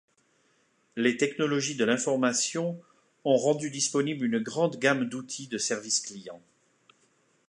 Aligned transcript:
Les 0.95 1.15
technologies 1.15 1.75
de 1.75 1.85
l'information 1.85 2.81
ont 3.23 3.35
rendu 3.37 3.69
disponible 3.69 4.25
une 4.25 4.39
grande 4.39 4.77
gamme 4.77 5.07
d'outils 5.07 5.47
de 5.47 5.59
service 5.59 5.99
client. 5.99 6.41